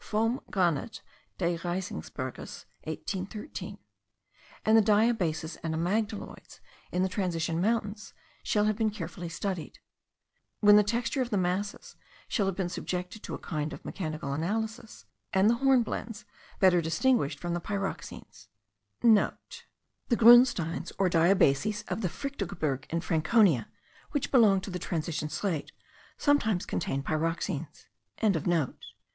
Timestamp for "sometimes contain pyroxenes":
26.17-27.85